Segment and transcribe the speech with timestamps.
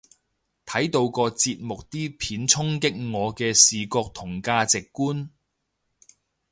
[0.65, 5.29] 睇到個節目啲片衝擊我嘅視覺同價值觀